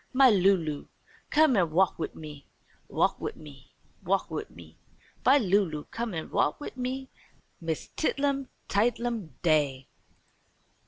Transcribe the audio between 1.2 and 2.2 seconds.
come an' wa'k wid